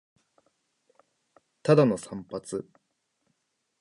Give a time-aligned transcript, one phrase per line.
[1.61, 2.65] ただの散髪